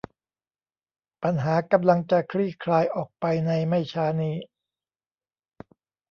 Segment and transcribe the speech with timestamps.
[1.23, 4.35] ปัญหากำลังจะคลี่คลายออกไปในไม่ช้านี้